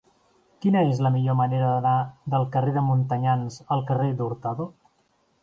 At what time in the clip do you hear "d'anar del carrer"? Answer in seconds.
1.73-2.75